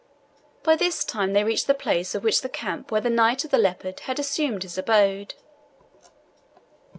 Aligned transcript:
By 0.63 0.75
this 0.75 1.03
time 1.03 1.33
they 1.33 1.43
reached 1.43 1.67
the 1.67 1.75
place 1.75 2.15
of 2.15 2.23
the 2.23 2.49
camp 2.51 2.91
where 2.91 3.01
the 3.01 3.11
Knight 3.11 3.45
of 3.45 3.51
the 3.51 3.59
Leopard 3.59 3.99
had 3.99 4.17
assumed 4.17 4.63
his 4.63 4.75
abode. 4.75 5.35